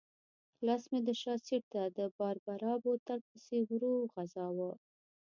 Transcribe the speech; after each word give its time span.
لاس 0.65 0.83
مې 0.91 0.99
د 1.07 1.09
شا 1.21 1.33
سېټ 1.45 1.63
ته 1.73 1.81
د 1.97 1.99
باربرا 2.17 2.73
بوتل 2.83 3.19
پسې 3.29 3.57
ورو 3.69 3.93
غځاوه. 4.13 4.71